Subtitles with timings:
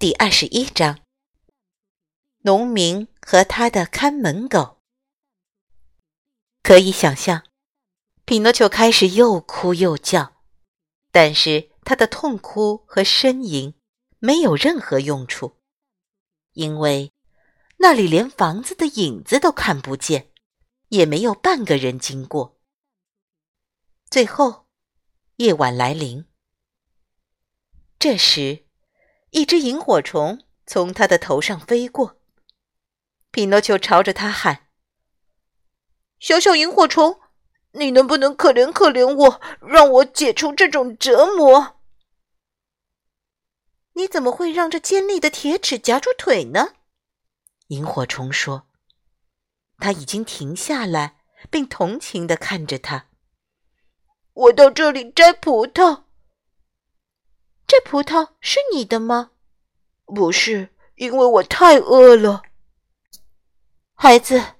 [0.00, 1.00] 第二十一章。
[2.42, 4.80] 农民和他的看门狗。
[6.62, 7.42] 可以想象，
[8.24, 10.40] 匹诺丘开始又哭又叫，
[11.10, 13.74] 但是他的痛哭和呻吟
[14.20, 15.56] 没有任何用处，
[16.52, 17.12] 因为
[17.78, 20.30] 那里连房子的影子都看不见，
[20.90, 22.60] 也没有半个人经过。
[24.08, 24.68] 最后，
[25.38, 26.24] 夜晚来临，
[27.98, 28.67] 这时，
[29.30, 32.20] 一只萤火虫从他的头上飞过。
[33.30, 34.68] 匹诺丘朝着他喊
[36.18, 37.20] ：“小小萤火虫，
[37.72, 41.80] 你能不能可怜可怜我，让我解除这种折磨
[43.94, 46.74] ？”“你怎么会让这尖利的铁齿夹住腿呢？”
[47.68, 48.68] 萤火虫说。
[49.80, 51.20] 他已经停下来，
[51.50, 53.06] 并同情的看着他。
[54.32, 56.07] “我到这里摘葡萄。
[57.68, 59.30] 这葡萄是你的吗
[60.06, 62.42] ？”“不是，因为我太饿了。”
[63.94, 64.54] 孩子，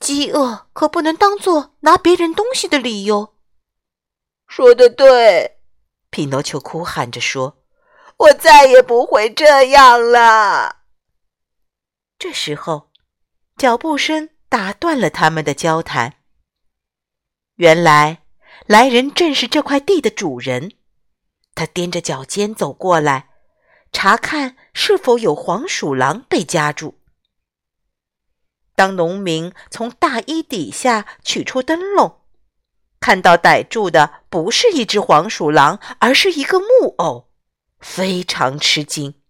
[0.00, 3.34] 饥饿可不能当做拿别人东西的理由。
[4.48, 5.58] 说的对，
[6.10, 7.62] 匹诺丘哭喊着说
[8.18, 10.82] ：“我再也不会这样了。”
[12.18, 12.90] 这时候，
[13.56, 16.14] 脚步声打断了他们的交谈。
[17.56, 18.24] 原来，
[18.66, 20.72] 来人正是这块地的主人。
[21.54, 23.30] 他踮着脚尖走过来，
[23.92, 27.00] 查看是否有黄鼠狼被夹住。
[28.74, 32.20] 当农民从大衣底下取出灯笼，
[32.98, 37.30] 看到逮住的不是一只黄鼠狼，而是一个木偶，
[37.78, 39.20] 非常吃惊。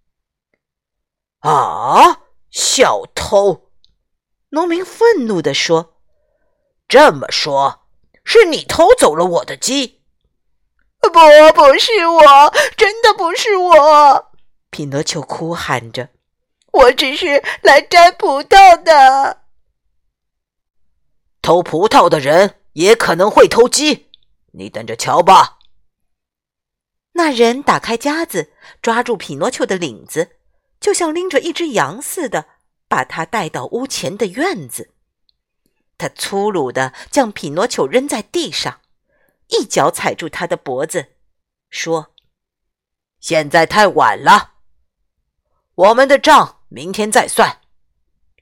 [1.41, 2.23] 啊！
[2.51, 3.71] 小偷！
[4.51, 5.97] 农民愤怒地说
[6.89, 7.89] ：“这么说，
[8.25, 10.04] 是你偷走了我的鸡
[11.11, 11.19] ？”“不，
[11.55, 14.33] 不是我，真的不是我！”
[14.71, 16.09] 匹诺丘哭喊着。
[16.73, 19.45] 我只是来摘葡萄的。
[21.41, 24.11] 偷葡萄的人也可能会偷鸡，
[24.53, 25.59] 你等着瞧吧。
[27.13, 28.51] 那人打开夹子，
[28.83, 30.37] 抓住匹诺丘的领子，
[30.81, 32.47] 就像拎着一只羊似的，
[32.89, 34.91] 把他带到屋前的院子。
[35.97, 38.81] 他粗鲁的将匹诺丘扔在地上，
[39.49, 41.13] 一脚踩住他的脖子，
[41.71, 42.15] 说
[43.21, 44.55] ：“现在太晚了，
[45.75, 47.61] 我们的账。”明天再算。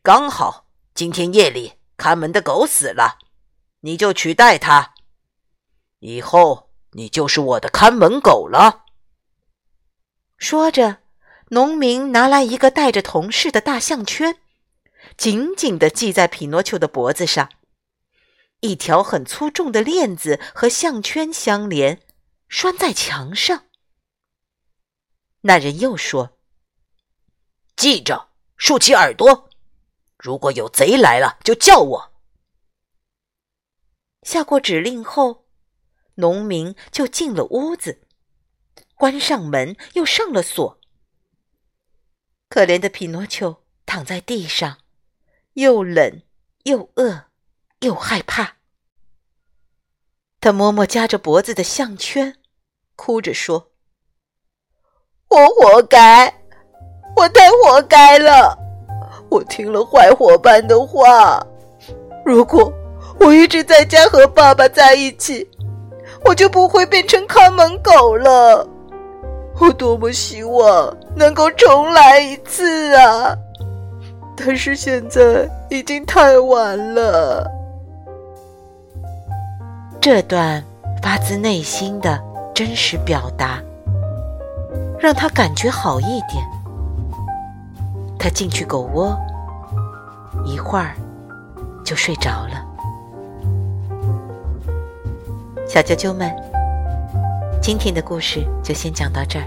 [0.03, 3.19] 刚好今天夜里看门的狗死了，
[3.81, 4.95] 你就取代他。
[5.99, 8.87] 以后你就是我的看门狗了。
[10.39, 11.01] 说着，
[11.51, 14.39] 农民拿来一个带着铜饰的大项圈，
[15.19, 17.51] 紧紧地系在匹诺丘的脖子上。
[18.63, 22.01] 一条很粗重的链子和项圈相连，
[22.49, 23.67] 拴在墙上。
[25.43, 26.39] 那人又说。
[27.75, 29.51] 记着，竖起耳朵。
[30.17, 32.13] 如果有贼来了，就叫我。
[34.23, 35.49] 下过指令后，
[36.15, 38.07] 农民就进了屋子，
[38.95, 40.81] 关上门，又上了锁。
[42.49, 44.79] 可怜的匹诺丘躺在地上，
[45.55, 46.23] 又冷
[46.63, 47.32] 又饿
[47.83, 48.55] 又害怕。
[50.41, 52.37] 他摸摸夹着脖子的项圈，
[52.97, 53.69] 哭着说
[55.29, 56.41] ：“我活该。”
[57.15, 58.57] 我太活该了！
[59.31, 61.47] 我听了坏伙伴的话。
[62.25, 62.73] 如果
[63.21, 65.47] 我一直在家和爸爸在一起，
[66.25, 68.67] 我就不会变成看门狗了。
[69.61, 73.37] 我多么希望能够重来一次啊！
[74.35, 77.47] 但是现在已经太晚了。
[80.03, 80.61] 这段
[81.01, 82.21] 发自内心的
[82.53, 83.63] 真实表达，
[84.99, 86.45] 让他感觉好一点。
[88.19, 89.17] 他进去狗窝，
[90.45, 90.97] 一会儿
[91.85, 92.67] 就睡着了。
[95.69, 96.35] 小啾啾们，
[97.63, 99.47] 今天的故事就先讲到这儿。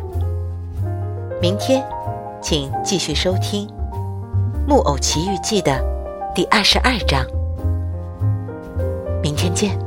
[1.42, 1.86] 明天，
[2.42, 3.68] 请继续收听
[4.66, 5.84] 《木偶奇遇记》的
[6.34, 7.26] 第二十二章。
[9.22, 9.85] 明天见。